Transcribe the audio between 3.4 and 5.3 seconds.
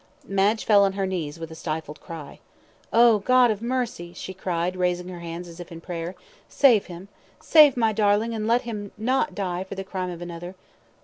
of Mercy," she cried, raising her